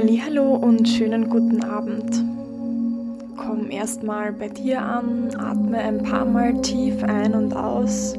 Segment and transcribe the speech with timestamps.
[0.00, 2.22] Hallo und schönen guten Abend.
[3.36, 8.14] Komm erstmal bei dir an, atme ein paar Mal tief ein und aus.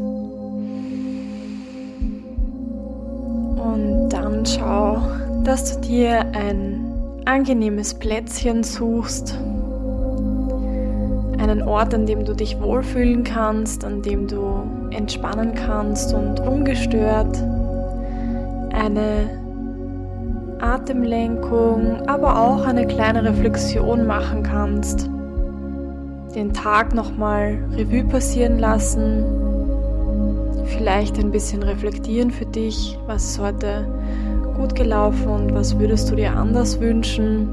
[3.64, 4.98] Und dann schau,
[5.46, 6.84] dass du dir ein
[7.24, 9.40] angenehmes Plätzchen suchst.
[11.38, 17.42] Einen Ort, an dem du dich wohlfühlen kannst, an dem du entspannen kannst und ungestört
[18.74, 19.39] eine
[20.62, 25.10] Atemlenkung, aber auch eine kleine Reflexion machen kannst.
[26.36, 29.24] Den Tag nochmal Revue passieren lassen,
[30.66, 33.88] vielleicht ein bisschen reflektieren für dich, was ist heute
[34.56, 37.50] gut gelaufen und was würdest du dir anders wünschen.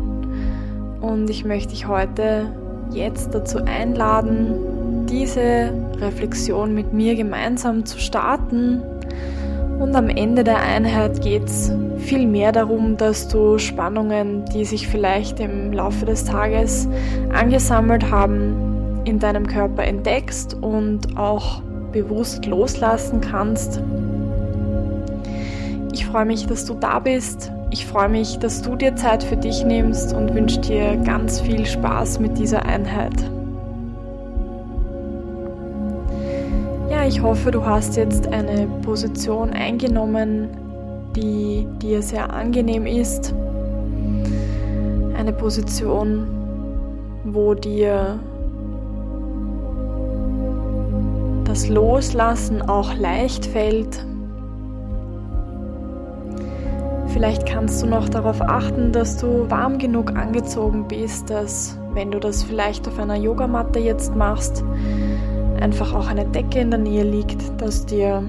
[1.01, 2.47] Und ich möchte dich heute
[2.91, 8.83] jetzt dazu einladen, diese Reflexion mit mir gemeinsam zu starten
[9.79, 14.89] und am Ende der Einheit geht es viel mehr darum, dass du Spannungen, die sich
[14.89, 16.89] vielleicht im Laufe des Tages
[17.33, 23.81] angesammelt haben, in deinem Körper entdeckst und auch bewusst loslassen kannst.
[25.93, 27.51] Ich freue mich, dass du da bist.
[27.71, 31.67] Ich freue mich, dass du dir Zeit für dich nimmst und wünsche dir ganz viel
[31.67, 33.15] Spaß mit dieser Einheit.
[37.07, 40.49] Ich hoffe, du hast jetzt eine Position eingenommen,
[41.15, 43.33] die dir sehr angenehm ist.
[45.17, 46.27] Eine Position,
[47.25, 48.19] wo dir
[51.45, 54.05] das Loslassen auch leicht fällt.
[57.09, 62.19] Vielleicht kannst du noch darauf achten, dass du warm genug angezogen bist, dass wenn du
[62.19, 64.65] das vielleicht auf einer Yogamatte jetzt machst,
[65.61, 68.23] einfach auch eine Decke in der Nähe liegt, dass dir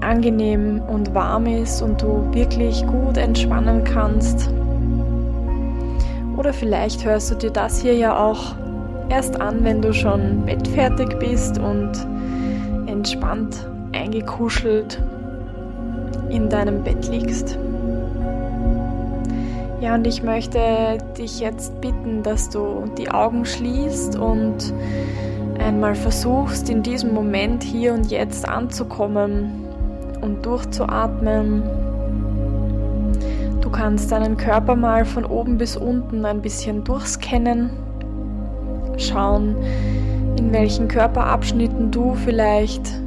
[0.00, 4.50] angenehm und warm ist und du wirklich gut entspannen kannst.
[6.36, 8.54] Oder vielleicht hörst du dir das hier ja auch
[9.08, 11.92] erst an, wenn du schon bettfertig bist und
[12.86, 15.00] entspannt eingekuschelt
[16.28, 17.58] in deinem Bett liegst.
[19.80, 20.58] Ja, und ich möchte
[21.18, 24.72] dich jetzt bitten, dass du die Augen schließt und
[25.64, 29.66] einmal versuchst, in diesem Moment hier und jetzt anzukommen
[30.20, 31.62] und durchzuatmen.
[33.62, 37.70] Du kannst deinen Körper mal von oben bis unten ein bisschen durchscannen,
[38.98, 39.56] schauen,
[40.36, 43.00] in welchen Körperabschnitten du vielleicht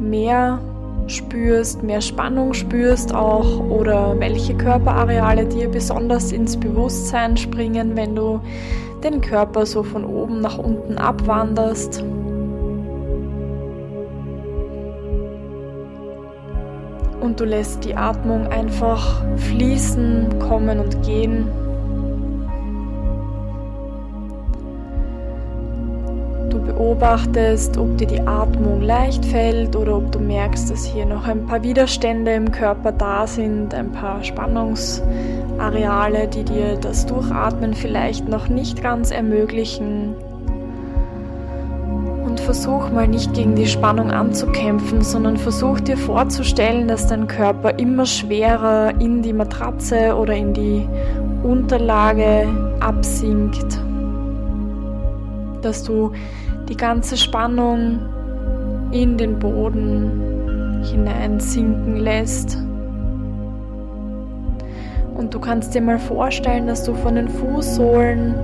[0.00, 0.58] mehr
[1.06, 8.40] spürst, mehr Spannung spürst auch oder welche Körperareale dir besonders ins Bewusstsein springen, wenn du
[9.04, 12.02] den Körper so von oben nach unten abwanderst.
[17.20, 21.48] Und du lässt die Atmung einfach fließen, kommen und gehen.
[26.90, 31.46] Beobachtest, ob dir die Atmung leicht fällt oder ob du merkst, dass hier noch ein
[31.46, 35.00] paar Widerstände im Körper da sind, ein paar Spannungs-
[35.58, 40.14] Areale, die dir das Durchatmen vielleicht noch nicht ganz ermöglichen.
[42.24, 47.78] Und versuch mal nicht gegen die Spannung anzukämpfen, sondern versuch dir vorzustellen, dass dein Körper
[47.78, 50.88] immer schwerer in die Matratze oder in die
[51.44, 52.48] Unterlage
[52.80, 53.78] absinkt.
[55.60, 56.12] Dass du
[56.70, 57.98] die ganze Spannung
[58.92, 62.56] in den Boden hineinsinken lässt.
[65.14, 68.34] Und du kannst dir mal vorstellen, dass du von den Fußsohlen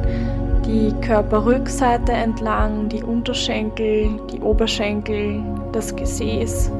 [0.66, 5.40] die Körperrückseite entlang, die Unterschenkel, die Oberschenkel,
[5.72, 6.72] das Gesäß,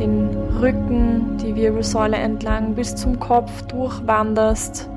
[0.00, 0.30] den
[0.60, 4.88] Rücken, die Wirbelsäule entlang bis zum Kopf durchwanderst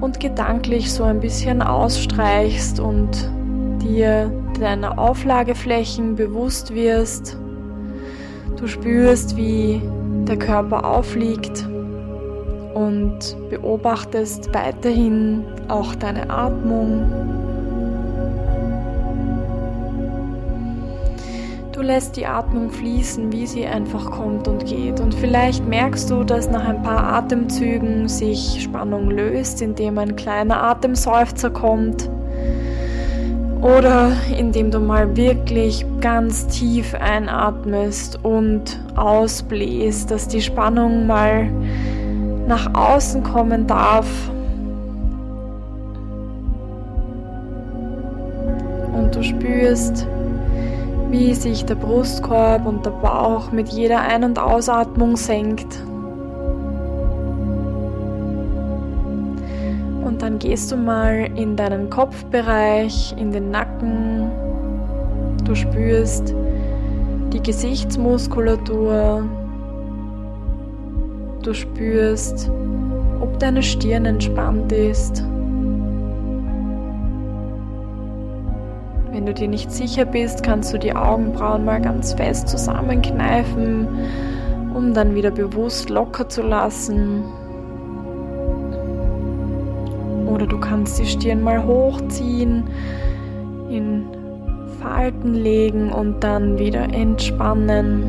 [0.00, 3.28] und gedanklich so ein bisschen ausstreichst und
[3.82, 4.30] dir
[4.60, 7.36] deiner Auflageflächen bewusst wirst.
[8.56, 9.80] Du spürst, wie
[10.28, 11.66] der Körper aufliegt
[12.74, 17.04] und beobachtest weiterhin auch deine Atmung.
[21.72, 25.00] Du lässt die Atmung fließen, wie sie einfach kommt und geht.
[25.00, 30.62] Und vielleicht merkst du, dass nach ein paar Atemzügen sich Spannung löst, indem ein kleiner
[30.62, 32.10] Atemseufzer kommt.
[33.62, 41.50] Oder indem du mal wirklich ganz tief einatmest und ausbläst, dass die Spannung mal
[42.48, 44.06] nach außen kommen darf.
[48.94, 50.06] Und du spürst,
[51.10, 55.82] wie sich der Brustkorb und der Bauch mit jeder Ein- und Ausatmung senkt.
[60.30, 64.30] Dann gehst du mal in deinen Kopfbereich, in den Nacken.
[65.44, 66.32] Du spürst
[67.32, 69.24] die Gesichtsmuskulatur.
[71.42, 72.48] Du spürst,
[73.20, 75.24] ob deine Stirn entspannt ist.
[79.10, 83.88] Wenn du dir nicht sicher bist, kannst du die Augenbrauen mal ganz fest zusammenkneifen,
[84.76, 87.24] um dann wieder bewusst locker zu lassen.
[90.40, 92.64] Oder du kannst die Stirn mal hochziehen,
[93.68, 94.06] in
[94.80, 98.04] Falten legen und dann wieder entspannen.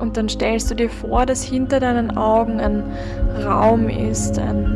[0.00, 2.82] Und dann stellst du dir vor, dass hinter deinen Augen ein
[3.44, 4.66] Raum ist, ein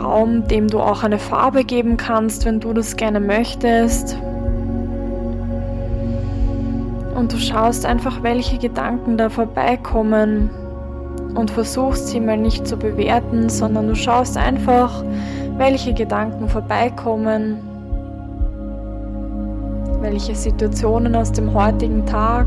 [0.00, 4.16] Raum, dem du auch eine Farbe geben kannst, wenn du das gerne möchtest.
[7.14, 10.48] Und du schaust einfach, welche Gedanken da vorbeikommen
[11.34, 15.04] und versuchst sie mal nicht zu bewerten, sondern du schaust einfach,
[15.56, 17.58] welche Gedanken vorbeikommen,
[20.00, 22.46] welche Situationen aus dem heutigen Tag.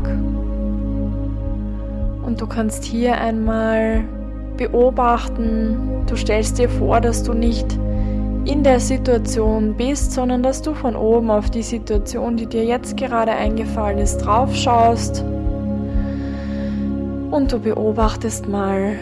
[2.24, 4.04] Und du kannst hier einmal
[4.56, 6.04] beobachten.
[6.06, 7.78] Du stellst dir vor, dass du nicht
[8.44, 12.96] in der Situation bist, sondern dass du von oben auf die Situation, die dir jetzt
[12.96, 15.24] gerade eingefallen ist, drauf schaust.
[17.30, 18.96] Und du beobachtest mal,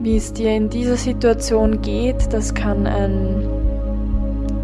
[0.00, 2.32] wie es dir in dieser Situation geht.
[2.32, 3.48] Das kann ein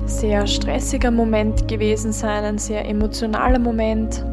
[0.06, 4.24] sehr stressiger Moment gewesen sein, ein sehr emotionaler Moment.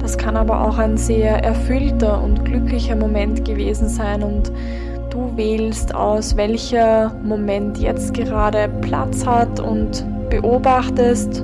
[0.00, 4.52] Das kann aber auch ein sehr erfüllter und glücklicher Moment gewesen sein und
[5.08, 11.42] du wählst aus, welcher Moment jetzt gerade Platz hat und beobachtest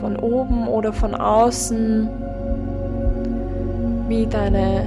[0.00, 2.08] von oben oder von außen,
[4.12, 4.84] wie deine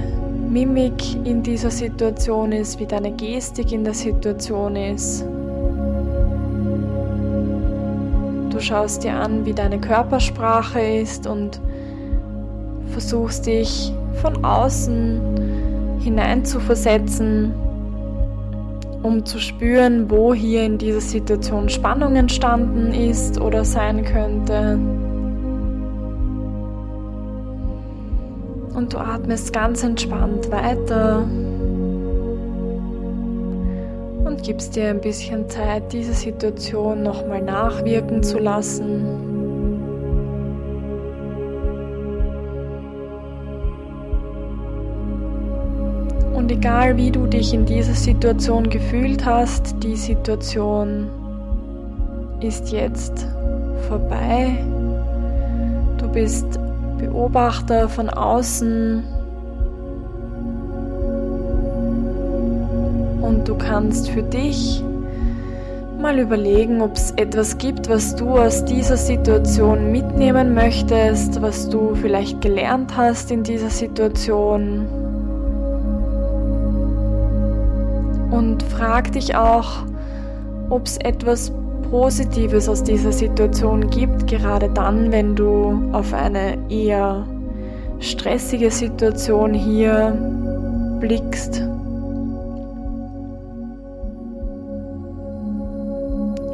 [0.48, 5.24] Mimik in dieser Situation ist, wie deine Gestik in der Situation ist.
[8.50, 11.60] Du schaust dir an, wie deine Körpersprache ist und
[12.92, 13.92] versuchst dich
[14.22, 17.52] von außen hinein zu versetzen,
[19.02, 24.78] um zu spüren, wo hier in dieser Situation Spannung entstanden ist oder sein könnte.
[28.76, 31.26] Und du atmest ganz entspannt weiter
[34.26, 39.06] und gibst dir ein bisschen Zeit, diese Situation nochmal nachwirken zu lassen.
[46.34, 51.08] Und egal wie du dich in dieser Situation gefühlt hast, die Situation
[52.42, 53.26] ist jetzt
[53.88, 54.58] vorbei.
[55.96, 56.60] Du bist
[57.06, 59.04] Beobachter von außen
[63.22, 64.82] und du kannst für dich
[66.00, 71.94] mal überlegen, ob es etwas gibt, was du aus dieser Situation mitnehmen möchtest, was du
[71.94, 74.86] vielleicht gelernt hast in dieser Situation.
[78.32, 79.84] Und frag dich auch,
[80.70, 81.52] ob es etwas
[81.90, 87.26] Positives aus dieser Situation gibt, gerade dann, wenn du auf eine eher
[88.00, 90.16] stressige Situation hier
[91.00, 91.62] blickst.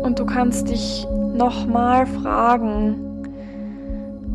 [0.03, 2.97] Und du kannst dich nochmal fragen,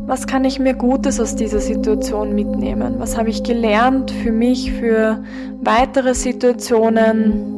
[0.07, 2.95] was kann ich mir Gutes aus dieser Situation mitnehmen?
[2.97, 5.23] Was habe ich gelernt für mich, für
[5.61, 7.56] weitere Situationen?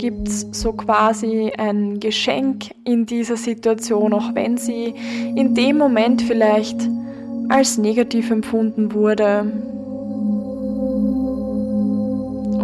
[0.00, 4.94] Gibt es so quasi ein Geschenk in dieser Situation, auch wenn sie
[5.36, 6.88] in dem Moment vielleicht
[7.50, 9.42] als negativ empfunden wurde?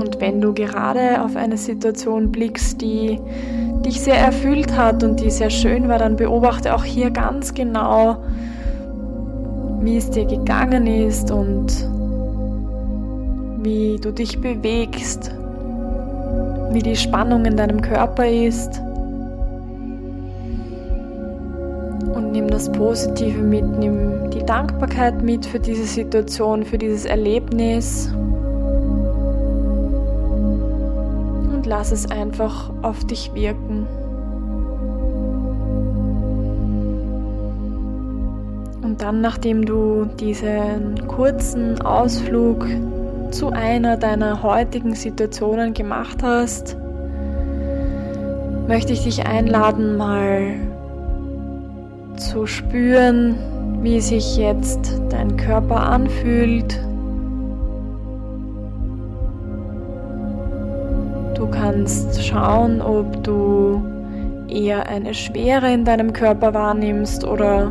[0.01, 3.21] Und wenn du gerade auf eine Situation blickst, die
[3.85, 8.17] dich sehr erfüllt hat und die sehr schön war, dann beobachte auch hier ganz genau,
[9.83, 11.87] wie es dir gegangen ist und
[13.63, 15.35] wie du dich bewegst,
[16.71, 18.81] wie die Spannung in deinem Körper ist.
[22.15, 28.11] Und nimm das Positive mit, nimm die Dankbarkeit mit für diese Situation, für dieses Erlebnis.
[31.53, 33.87] Und lass es einfach auf dich wirken.
[38.83, 42.67] Und dann, nachdem du diesen kurzen Ausflug
[43.31, 46.77] zu einer deiner heutigen Situationen gemacht hast,
[48.69, 50.55] möchte ich dich einladen, mal
[52.17, 53.37] zu spüren,
[53.83, 56.81] wie sich jetzt dein Körper anfühlt.
[61.35, 63.83] Du kannst schauen, ob du
[64.49, 67.71] eher eine Schwere in deinem Körper wahrnimmst oder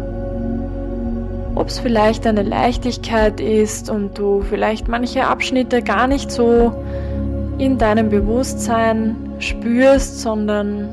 [1.65, 6.71] ob es vielleicht eine Leichtigkeit ist und du vielleicht manche Abschnitte gar nicht so
[7.57, 10.89] in deinem Bewusstsein spürst, sondern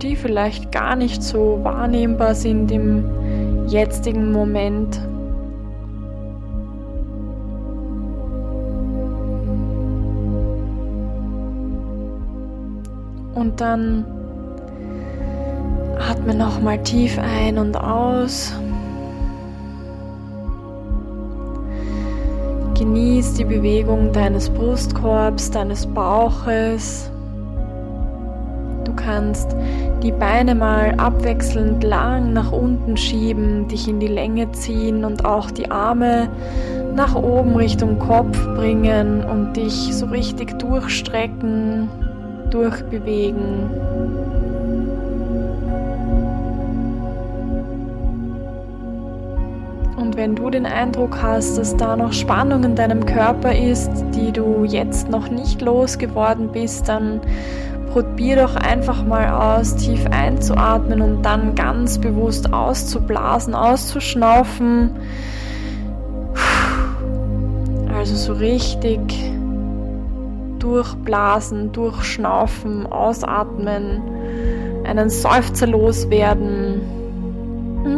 [0.00, 5.00] die vielleicht gar nicht so wahrnehmbar sind im jetzigen Moment.
[13.34, 14.04] Und dann
[15.98, 18.54] atme nochmal tief ein und aus.
[22.84, 27.10] Genieß die Bewegung deines Brustkorbs, deines Bauches.
[28.84, 29.56] Du kannst
[30.02, 35.50] die Beine mal abwechselnd lang nach unten schieben, dich in die Länge ziehen und auch
[35.50, 36.28] die Arme
[36.94, 41.88] nach oben Richtung Kopf bringen und dich so richtig durchstrecken,
[42.50, 43.70] durchbewegen.
[50.04, 54.32] Und wenn du den Eindruck hast, dass da noch Spannung in deinem Körper ist, die
[54.32, 57.22] du jetzt noch nicht losgeworden bist, dann
[57.90, 64.90] probier doch einfach mal aus, tief einzuatmen und dann ganz bewusst auszublasen, auszuschnaufen.
[67.96, 69.00] Also so richtig
[70.58, 74.02] durchblasen, durchschnaufen, ausatmen,
[74.84, 76.63] einen Seufzer loswerden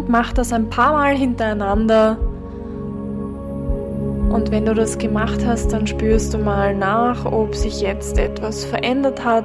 [0.09, 2.19] mach das ein paar Mal hintereinander.
[4.31, 8.65] Und wenn du das gemacht hast, dann spürst du mal nach, ob sich jetzt etwas
[8.65, 9.45] verändert hat.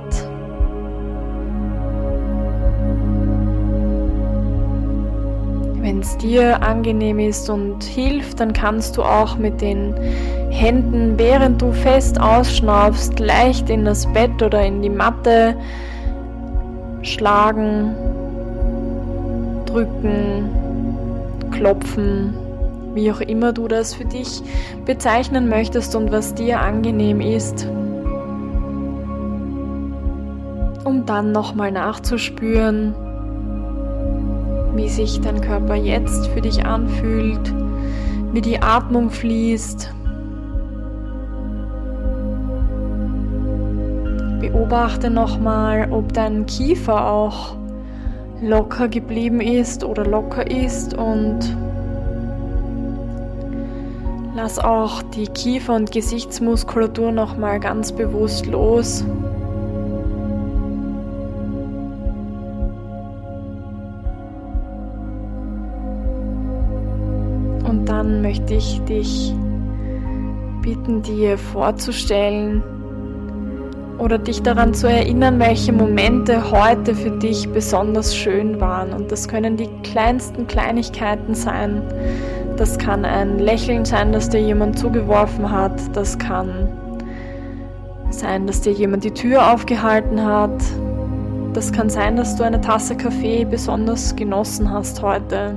[5.79, 9.93] Wenn es dir angenehm ist und hilft, dann kannst du auch mit den
[10.49, 15.55] Händen, während du fest ausschnaufst, leicht in das Bett oder in die Matte
[17.03, 17.95] schlagen
[19.71, 20.49] drücken,
[21.51, 22.33] klopfen,
[22.93, 24.41] wie auch immer du das für dich
[24.85, 27.65] bezeichnen möchtest und was dir angenehm ist,
[30.83, 32.93] um dann nochmal nachzuspüren,
[34.75, 37.53] wie sich dein Körper jetzt für dich anfühlt,
[38.33, 39.93] wie die Atmung fließt.
[44.41, 47.60] Beobachte nochmal, ob dein Kiefer auch
[48.41, 51.39] locker geblieben ist oder locker ist und
[54.35, 59.05] lass auch die Kiefer- und Gesichtsmuskulatur nochmal ganz bewusst los.
[67.63, 69.35] Und dann möchte ich dich
[70.63, 72.63] bitten, dir vorzustellen,
[74.01, 78.93] oder dich daran zu erinnern, welche Momente heute für dich besonders schön waren.
[78.93, 81.83] Und das können die kleinsten Kleinigkeiten sein.
[82.57, 85.79] Das kann ein Lächeln sein, das dir jemand zugeworfen hat.
[85.95, 86.67] Das kann
[88.09, 90.63] sein, dass dir jemand die Tür aufgehalten hat.
[91.53, 95.53] Das kann sein, dass du eine Tasse Kaffee besonders genossen hast heute.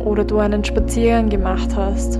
[0.00, 2.18] Oder du einen Spaziergang gemacht hast.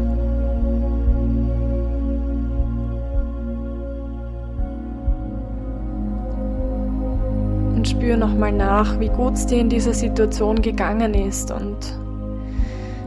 [8.04, 11.50] Spür nochmal nach, wie gut es dir in dieser Situation gegangen ist.
[11.50, 11.78] Und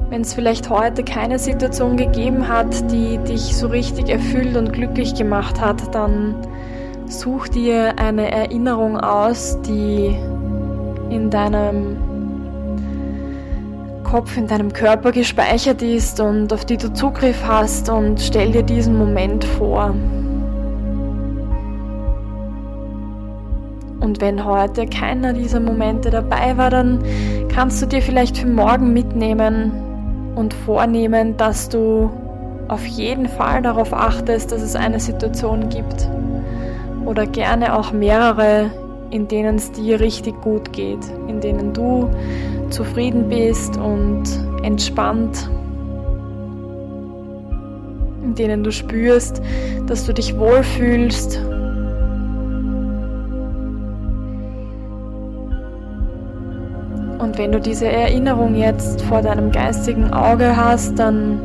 [0.09, 5.13] wenn es vielleicht heute keine Situation gegeben hat, die dich so richtig erfüllt und glücklich
[5.13, 6.33] gemacht hat, dann
[7.05, 10.15] such dir eine Erinnerung aus, die
[11.11, 11.97] in deinem
[14.03, 18.63] Kopf, in deinem Körper gespeichert ist und auf die du Zugriff hast und stell dir
[18.63, 19.93] diesen Moment vor.
[23.99, 27.03] Und wenn heute keiner dieser Momente dabei war, dann
[27.53, 29.71] kannst du dir vielleicht für morgen mitnehmen
[30.35, 32.11] und vornehmen, dass du
[32.67, 36.07] auf jeden Fall darauf achtest, dass es eine Situation gibt.
[37.05, 38.69] Oder gerne auch mehrere,
[39.09, 42.09] in denen es dir richtig gut geht, in denen du
[42.69, 44.23] zufrieden bist und
[44.63, 45.49] entspannt,
[48.23, 49.41] in denen du spürst,
[49.87, 51.41] dass du dich wohlfühlst
[57.27, 61.41] Und wenn du diese Erinnerung jetzt vor deinem geistigen Auge hast, dann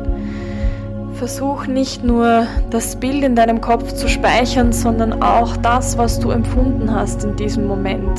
[1.15, 6.31] versuch nicht nur das Bild in deinem Kopf zu speichern, sondern auch das, was du
[6.31, 8.17] empfunden hast in diesem Moment.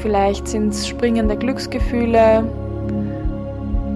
[0.00, 2.44] Vielleicht sind es springende Glücksgefühle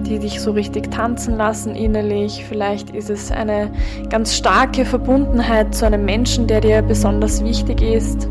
[0.07, 2.45] die dich so richtig tanzen lassen innerlich.
[2.47, 3.71] Vielleicht ist es eine
[4.11, 8.27] ganz starke Verbundenheit zu einem Menschen, der dir besonders wichtig ist.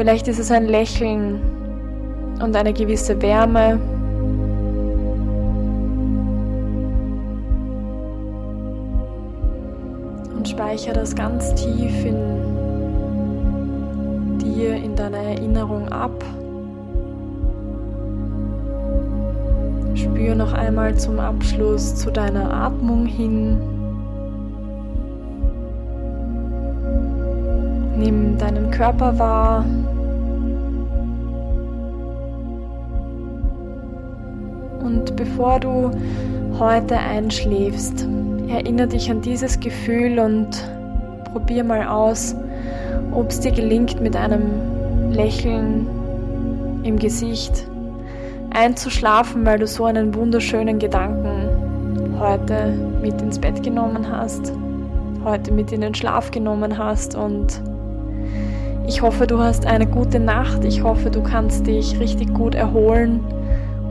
[0.00, 1.42] Vielleicht ist es ein Lächeln
[2.42, 3.78] und eine gewisse Wärme.
[10.34, 12.16] Und speichere das ganz tief in
[14.38, 16.24] dir, in deiner Erinnerung ab.
[19.96, 23.58] Spür noch einmal zum Abschluss zu deiner Atmung hin.
[27.98, 29.62] Nimm deinen Körper wahr.
[34.82, 35.90] Und bevor du
[36.58, 38.06] heute einschläfst,
[38.48, 40.48] erinnere dich an dieses Gefühl und
[41.32, 42.34] probier mal aus,
[43.12, 45.86] ob es dir gelingt, mit einem Lächeln
[46.82, 47.66] im Gesicht
[48.50, 54.52] einzuschlafen, weil du so einen wunderschönen Gedanken heute mit ins Bett genommen hast,
[55.24, 57.62] heute mit in den Schlaf genommen hast und
[58.86, 60.64] ich hoffe, du hast eine gute Nacht.
[60.64, 63.20] Ich hoffe, du kannst dich richtig gut erholen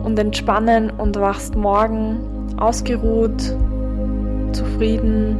[0.02, 2.18] und entspannen und wachst morgen
[2.58, 3.40] ausgeruht,
[4.52, 5.36] zufrieden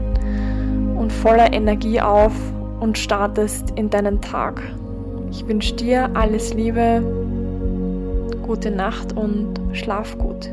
[0.97, 2.33] und voller Energie auf
[2.81, 4.61] und startest in deinen Tag.
[5.31, 7.03] Ich wünsche dir alles Liebe,
[8.43, 10.51] gute Nacht und schlaf gut.